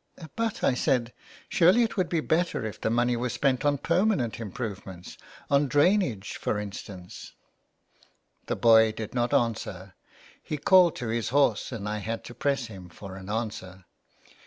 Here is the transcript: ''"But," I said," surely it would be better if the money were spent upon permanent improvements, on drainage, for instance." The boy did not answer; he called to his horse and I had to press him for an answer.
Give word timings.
''"But," 0.34 0.64
I 0.64 0.72
said," 0.72 1.12
surely 1.50 1.82
it 1.82 1.94
would 1.98 2.08
be 2.08 2.20
better 2.20 2.64
if 2.64 2.80
the 2.80 2.88
money 2.88 3.18
were 3.18 3.28
spent 3.28 3.60
upon 3.64 3.76
permanent 3.76 4.40
improvements, 4.40 5.18
on 5.50 5.68
drainage, 5.68 6.36
for 6.38 6.58
instance." 6.58 7.34
The 8.46 8.56
boy 8.56 8.92
did 8.92 9.14
not 9.14 9.34
answer; 9.34 9.92
he 10.42 10.56
called 10.56 10.96
to 10.96 11.08
his 11.08 11.28
horse 11.28 11.70
and 11.70 11.86
I 11.86 11.98
had 11.98 12.24
to 12.24 12.34
press 12.34 12.64
him 12.68 12.88
for 12.88 13.16
an 13.16 13.28
answer. 13.28 13.84